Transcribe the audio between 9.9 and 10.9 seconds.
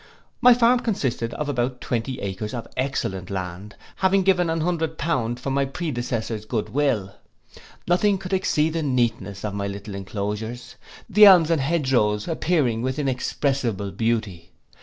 enclosures: